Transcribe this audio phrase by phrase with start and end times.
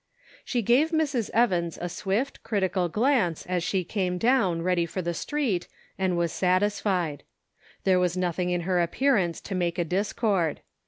[0.43, 1.29] She gave Mrs.
[1.31, 6.31] Evans a swift, critical glance as she came down, ready for the street, and was
[6.31, 7.23] satisfied.
[7.83, 10.61] There was nothing in her appearance to make a discord.